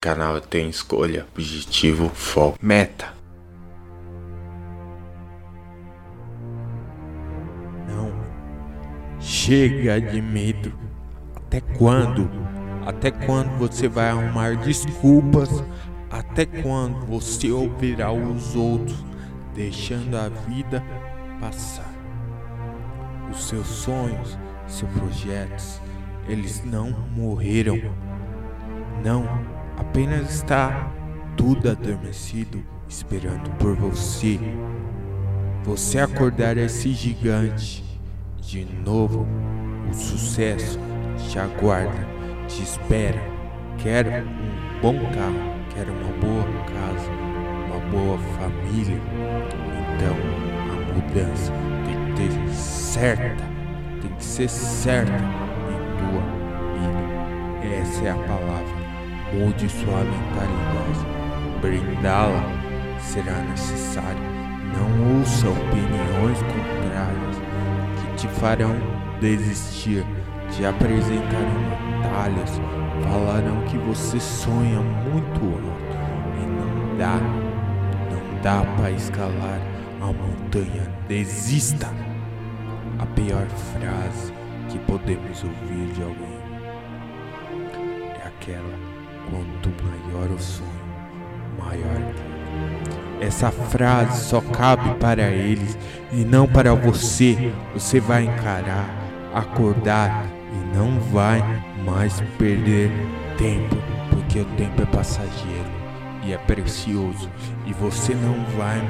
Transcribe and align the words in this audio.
Canal 0.00 0.40
tem 0.40 0.68
escolha, 0.68 1.26
objetivo, 1.34 2.08
foco, 2.08 2.56
meta. 2.62 3.12
Não. 7.88 8.12
Chega 9.18 10.00
de 10.00 10.22
medo. 10.22 10.72
Até 11.34 11.60
quando? 11.60 12.30
Até 12.86 13.10
quando 13.10 13.58
você 13.58 13.88
vai 13.88 14.10
arrumar 14.10 14.54
desculpas? 14.58 15.50
Até 16.08 16.46
quando 16.46 17.04
você 17.04 17.50
ouvirá 17.50 18.12
os 18.12 18.54
outros, 18.54 19.04
deixando 19.52 20.14
a 20.16 20.28
vida 20.28 20.80
passar? 21.40 21.92
Os 23.32 23.48
seus 23.48 23.66
sonhos, 23.66 24.38
seus 24.68 24.92
projetos, 24.92 25.80
eles 26.28 26.64
não 26.64 26.90
morreram. 27.16 27.80
Não 29.02 29.57
Apenas 29.78 30.34
está 30.34 30.90
tudo 31.36 31.70
adormecido, 31.70 32.64
esperando 32.88 33.48
por 33.58 33.76
você. 33.76 34.40
Você 35.62 36.00
acordar 36.00 36.56
esse 36.56 36.92
gigante. 36.92 37.84
De 38.40 38.64
novo, 38.64 39.24
o 39.88 39.94
sucesso 39.94 40.80
te 41.16 41.38
aguarda, 41.38 42.08
te 42.48 42.62
espera. 42.62 43.22
Quer 43.78 44.24
um 44.24 44.80
bom 44.80 44.98
carro, 45.12 45.54
quer 45.72 45.86
uma 45.88 46.12
boa 46.20 46.64
casa, 46.64 47.10
uma 47.66 47.78
boa 47.90 48.18
família. 48.36 49.00
Então, 49.94 50.16
a 50.72 50.92
mudança 50.92 51.52
tem 51.86 52.06
que 52.06 52.22
ter 52.22 52.52
certa, 52.52 53.44
tem 54.02 54.10
que 54.10 54.24
ser 54.24 54.48
certa 54.48 55.12
em 55.12 55.98
tua 55.98 56.22
vida. 56.74 57.76
Essa 57.76 58.04
é 58.06 58.10
a 58.10 58.14
palavra 58.14 58.77
Mude 59.32 59.68
sua 59.68 60.04
mentalidade. 60.04 61.06
Brindá-la 61.60 62.42
será 63.00 63.38
necessário. 63.42 64.22
Não 64.76 65.18
ouça 65.18 65.48
opiniões 65.48 66.38
contrárias 66.42 67.36
que 68.00 68.16
te 68.16 68.28
farão 68.40 68.76
desistir, 69.20 70.04
te 70.50 70.64
apresentarão 70.64 71.88
batalhas, 72.18 72.60
falarão 73.04 73.62
que 73.64 73.78
você 73.78 74.18
sonha 74.20 74.80
muito 74.80 75.40
alto 75.44 75.98
e 76.36 76.46
não 76.46 76.96
dá, 76.96 77.16
não 78.10 78.42
dá 78.42 78.64
para 78.76 78.90
escalar 78.90 79.60
a 80.00 80.06
montanha. 80.06 80.88
Desista! 81.06 81.88
A 82.98 83.06
pior 83.06 83.46
frase 83.46 84.32
que 84.68 84.78
podemos 84.80 85.44
ouvir 85.44 85.92
de 85.94 86.02
alguém 86.02 86.38
é 88.22 88.26
aquela 88.26 88.87
Quanto 89.30 89.70
maior 89.84 90.30
o 90.30 90.40
sonho, 90.40 90.68
maior 91.58 91.96
a 93.20 93.24
Essa 93.24 93.50
frase 93.50 94.24
só 94.24 94.40
cabe 94.40 94.94
para 94.98 95.28
eles 95.30 95.76
e 96.12 96.24
não 96.24 96.46
para 96.46 96.74
você. 96.74 97.52
Você 97.74 98.00
vai 98.00 98.24
encarar, 98.24 98.88
acordar 99.34 100.26
e 100.52 100.76
não 100.76 100.98
vai 101.12 101.42
mais 101.84 102.20
perder 102.38 102.90
tempo, 103.36 103.76
porque 104.10 104.40
o 104.40 104.44
tempo 104.56 104.82
é 104.82 104.86
passageiro 104.86 105.78
e 106.24 106.32
é 106.32 106.38
precioso 106.38 107.30
e 107.66 107.72
você 107.72 108.14
não 108.14 108.44
vai 108.56 108.82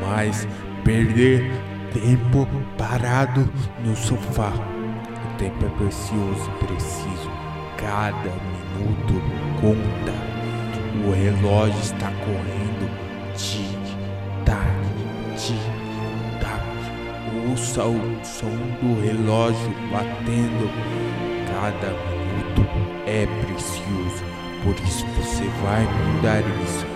mais 0.00 0.46
perder 0.84 1.50
tempo 1.92 2.48
parado 2.78 3.48
no 3.84 3.96
sofá. 3.96 4.52
O 4.52 5.38
tempo 5.38 5.66
é 5.66 5.68
precioso 5.70 6.50
e 6.50 6.64
preciso. 6.64 7.45
Cada 7.78 8.30
minuto 8.30 9.22
conta. 9.60 10.12
O 11.06 11.12
relógio 11.12 11.78
está 11.80 12.10
correndo. 12.24 12.90
Tic, 13.36 13.78
tac, 14.44 14.66
tic, 15.36 15.56
tac. 16.40 16.62
Ouça 17.50 17.84
o 17.84 18.24
som 18.24 18.56
do 18.80 19.00
relógio 19.02 19.74
batendo. 19.92 20.70
Cada 21.52 21.88
minuto 21.88 22.66
é 23.06 23.26
precioso. 23.44 24.24
Por 24.64 24.74
isso 24.86 25.06
você 25.18 25.44
vai 25.62 25.84
mudar 25.84 26.40
isso. 26.64 26.86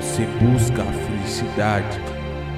Você 0.00 0.26
busca 0.42 0.82
a 0.82 0.92
felicidade. 0.92 2.00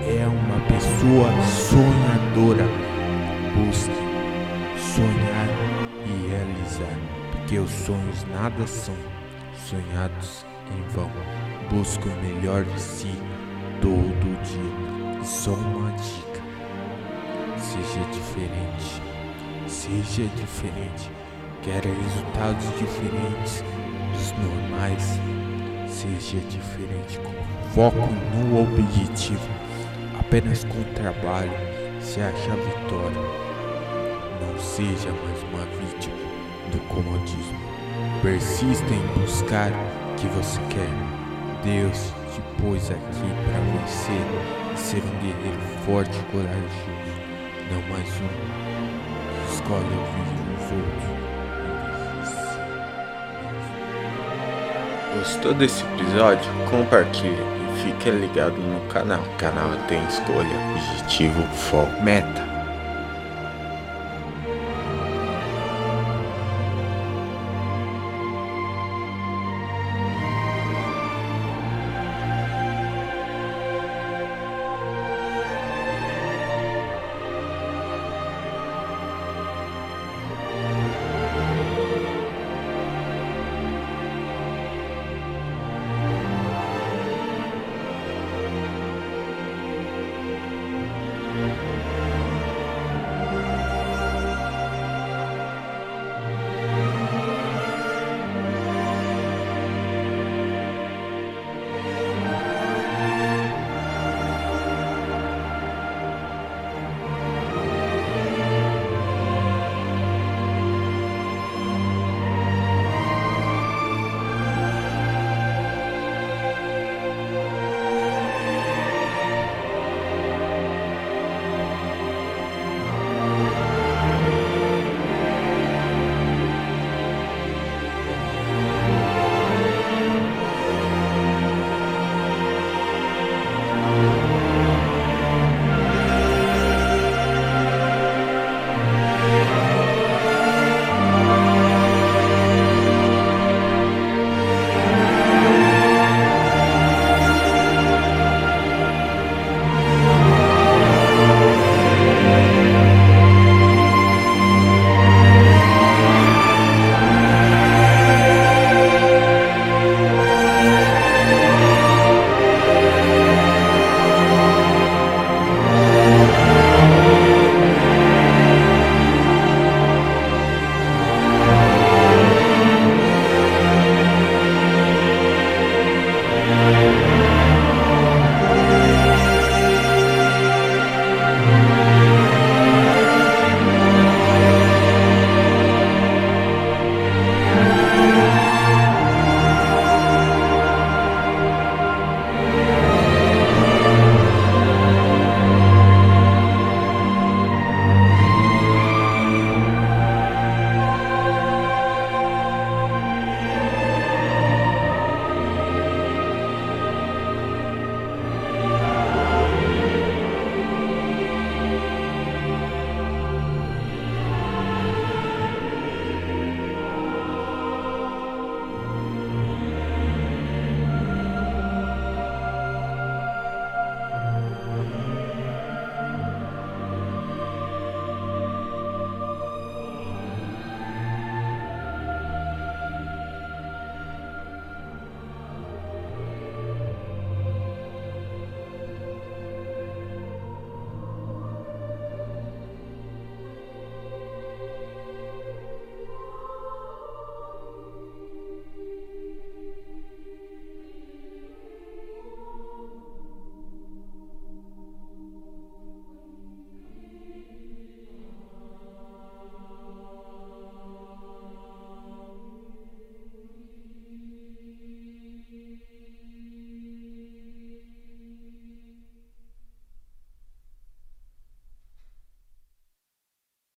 É 0.06 0.26
uma 0.26 0.60
pessoa 0.66 1.30
sonhadora. 1.42 2.64
Busque 3.54 4.11
porque 7.52 7.58
os 7.58 7.70
sonhos 7.70 8.24
nada 8.32 8.66
são 8.66 8.94
sonhados 9.68 10.46
em 10.74 10.88
vão. 10.94 11.10
Busca 11.68 12.08
o 12.08 12.22
melhor 12.22 12.64
de 12.64 12.80
si 12.80 13.12
todo 13.82 14.42
dia. 14.42 15.20
E 15.20 15.26
só 15.26 15.52
uma 15.52 15.90
dica: 15.92 16.40
seja 17.58 18.00
diferente. 18.10 19.02
Seja 19.66 20.24
diferente. 20.34 21.10
Quer 21.62 21.84
resultados 21.84 22.64
diferentes 22.78 23.62
dos 24.12 24.32
normais? 24.38 25.20
Seja 25.88 26.38
diferente 26.48 27.18
com 27.18 27.74
foco 27.74 28.08
no 28.34 28.62
objetivo. 28.62 29.46
Apenas 30.18 30.64
com 30.64 30.82
trabalho 30.94 31.52
se 32.00 32.18
acha 32.18 32.56
vitória. 32.56 33.42
Não 34.40 34.58
seja 34.58 35.10
mais 35.10 35.42
uma 35.42 35.66
vítima 35.66 36.21
do 36.72 36.80
comodismo. 36.88 37.60
Persista 38.22 38.92
em 38.92 39.20
buscar 39.20 39.70
o 39.70 40.14
que 40.16 40.26
você 40.28 40.60
quer. 40.70 40.90
Deus 41.62 42.12
te 42.34 42.40
pôs 42.60 42.90
aqui 42.90 43.30
para 43.44 43.60
vencer 43.78 44.26
e 44.74 44.78
ser 44.78 45.02
um 45.04 45.18
guerreiro 45.20 45.60
forte 45.84 46.18
e 46.18 46.22
corajoso, 46.32 47.12
não 47.70 47.82
mais 47.88 48.08
um. 48.20 48.30
Escolhe 49.52 49.94
ouvir 49.96 50.28
os 50.56 50.66
outros. 50.72 51.12
Gostou 55.18 55.54
desse 55.54 55.84
episódio? 55.84 56.50
Compartilhe 56.70 57.36
e 57.36 57.82
fique 57.84 58.10
ligado 58.10 58.56
no 58.56 58.80
canal. 58.88 59.20
O 59.20 59.36
canal 59.36 59.70
tem 59.86 60.02
escolha, 60.06 60.56
objetivo, 60.74 61.42
foco, 61.54 62.02
meta. 62.02 62.51